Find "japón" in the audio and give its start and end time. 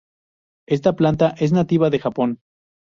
2.01-2.39